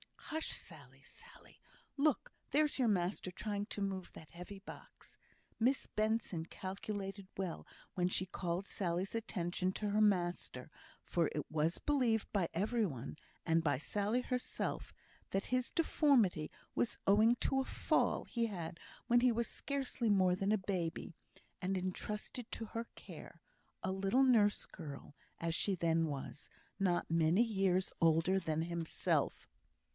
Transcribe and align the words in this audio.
"Hush! 0.15 0.53
Sally, 0.53 1.01
Sally! 1.03 1.59
Look, 1.97 2.31
there's 2.49 2.79
your 2.79 2.87
master 2.87 3.31
trying 3.31 3.65
to 3.67 3.81
move 3.81 4.13
that 4.13 4.29
heavy 4.31 4.59
box." 4.59 5.17
Miss 5.59 5.85
Benson 5.87 6.45
calculated 6.45 7.27
well 7.37 7.67
when 7.95 8.07
she 8.07 8.25
called 8.25 8.65
Sally's 8.65 9.13
attention 9.13 9.73
to 9.73 9.89
her 9.89 9.99
master; 10.01 10.71
for 11.03 11.27
it 11.35 11.45
was 11.51 11.75
well 11.79 11.83
believed 11.85 12.31
by 12.31 12.47
every 12.53 12.85
one, 12.85 13.17
and 13.45 13.61
by 13.61 13.77
Sally 13.77 14.21
herself, 14.21 14.93
that 15.31 15.47
his 15.47 15.69
deformity 15.69 16.49
was 16.73 16.97
owing 17.05 17.35
to 17.41 17.59
a 17.59 17.65
fall 17.65 18.23
he 18.23 18.45
had 18.45 18.57
had 18.57 18.79
when 19.07 19.19
he 19.19 19.33
was 19.33 19.49
scarcely 19.49 20.09
more 20.09 20.33
than 20.33 20.53
a 20.53 20.57
baby, 20.57 21.13
and 21.61 21.77
entrusted 21.77 22.49
to 22.53 22.65
her 22.67 22.85
care 22.95 23.41
a 23.83 23.91
little 23.91 24.23
nurse 24.23 24.65
girl, 24.65 25.13
as 25.39 25.53
she 25.53 25.75
then 25.75 26.07
was, 26.07 26.49
not 26.79 27.11
many 27.11 27.43
years 27.43 27.91
older 28.01 28.39
than 28.39 28.63
himself. 28.63 29.47